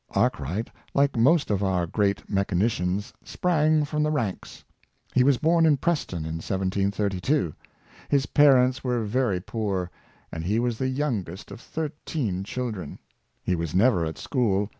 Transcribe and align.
Arkright, 0.15 0.71
like 0.95 1.15
most 1.15 1.51
of 1.51 1.61
our 1.63 1.85
great 1.85 2.27
mechanicians, 2.27 3.13
sprang 3.23 3.85
from 3.85 4.01
the 4.01 4.09
ranks. 4.09 4.63
He 5.13 5.23
was 5.23 5.37
born 5.37 5.63
in 5.63 5.77
Preston 5.77 6.25
in 6.25 6.37
1732. 6.41 7.53
His 8.09 8.25
parents 8.25 8.83
were 8.83 9.03
very 9.03 9.39
poor, 9.39 9.91
and 10.31 10.43
he 10.43 10.57
was 10.59 10.79
the 10.79 10.89
yongest 10.89 11.51
of 11.51 11.61
thir 11.61 11.91
teen 12.03 12.43
children. 12.43 12.97
He 13.43 13.53
was 13.55 13.75
never 13.75 14.03
at 14.03 14.17
school. 14.17 14.69